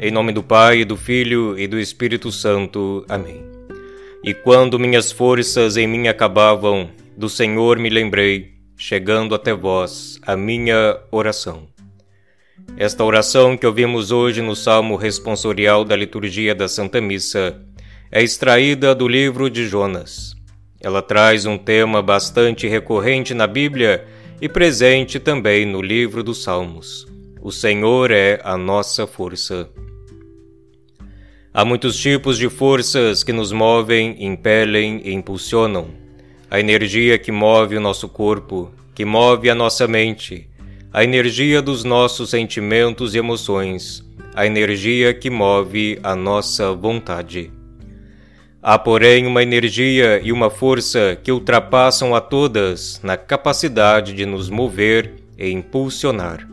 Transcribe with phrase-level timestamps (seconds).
[0.00, 3.04] Em nome do Pai, do Filho e do Espírito Santo.
[3.08, 3.44] Amém.
[4.22, 10.36] E quando minhas forças em mim acabavam, do Senhor me lembrei, chegando até vós, a
[10.36, 11.66] minha oração.
[12.76, 17.60] Esta oração que ouvimos hoje no Salmo responsorial da liturgia da Santa Missa
[18.12, 20.36] é extraída do livro de Jonas.
[20.80, 24.06] Ela traz um tema bastante recorrente na Bíblia
[24.40, 27.04] e presente também no livro dos Salmos.
[27.42, 29.68] O Senhor é a nossa força.
[31.52, 35.88] Há muitos tipos de forças que nos movem, impelem e impulsionam.
[36.50, 40.48] A energia que move o nosso corpo, que move a nossa mente,
[40.92, 47.50] a energia dos nossos sentimentos e emoções, a energia que move a nossa vontade.
[48.62, 54.50] Há, porém, uma energia e uma força que ultrapassam a todas na capacidade de nos
[54.50, 56.46] mover e impulsionar.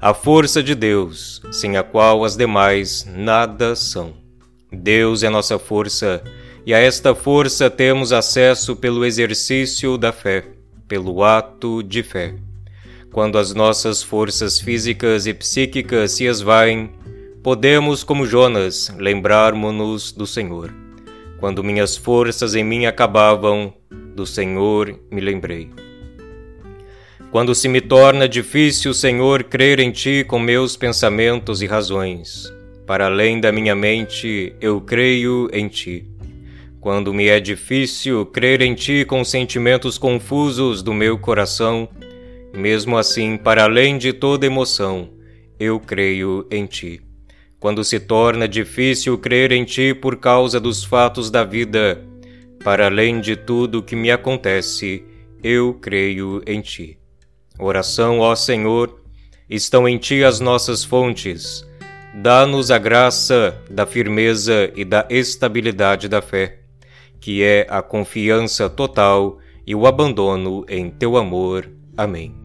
[0.00, 4.21] A força de Deus, sem a qual as demais nada são.
[4.72, 6.22] Deus é nossa força,
[6.64, 10.44] e a esta força temos acesso pelo exercício da fé,
[10.88, 12.34] pelo ato de fé.
[13.12, 16.90] Quando as nossas forças físicas e psíquicas se esvaem,
[17.42, 20.72] podemos, como Jonas, lembrarmos-nos do Senhor.
[21.38, 23.74] Quando minhas forças em mim acabavam,
[24.14, 25.70] do Senhor me lembrei.
[27.30, 32.52] Quando se me torna difícil, Senhor, crer em Ti com meus pensamentos e razões,
[32.86, 36.06] para além da minha mente, eu creio em ti.
[36.80, 41.88] Quando me é difícil crer em ti com sentimentos confusos do meu coração,
[42.52, 45.10] mesmo assim, para além de toda emoção,
[45.60, 47.00] eu creio em ti.
[47.60, 52.02] Quando se torna difícil crer em ti por causa dos fatos da vida,
[52.64, 55.04] para além de tudo que me acontece,
[55.42, 56.98] eu creio em ti.
[57.60, 59.00] Oração, ó Senhor,
[59.48, 61.64] estão em ti as nossas fontes
[62.14, 66.58] Dá-nos a graça da firmeza e da estabilidade da fé,
[67.18, 71.70] que é a confiança total e o abandono em teu amor.
[71.96, 72.41] Amém.